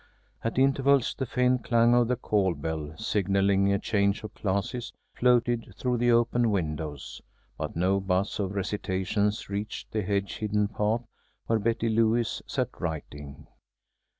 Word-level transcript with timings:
At 0.43 0.57
intervals 0.57 1.13
the 1.15 1.27
faint 1.27 1.63
clang 1.63 1.93
of 1.93 2.07
the 2.07 2.15
call 2.15 2.55
bell, 2.55 2.95
signalling 2.97 3.71
a 3.71 3.77
change 3.77 4.23
of 4.23 4.33
classes, 4.33 4.91
floated 5.13 5.75
through 5.77 5.97
the 5.97 6.09
open 6.11 6.49
windows, 6.49 7.21
but 7.55 7.75
no 7.75 7.99
buzz 7.99 8.39
of 8.39 8.55
recitations 8.55 9.47
reached 9.47 9.91
the 9.91 10.01
hedge 10.01 10.37
hidden 10.37 10.69
path 10.69 11.05
where 11.45 11.59
Betty 11.59 11.87
Lewis 11.87 12.41
sat 12.47 12.69
writing. 12.81 13.45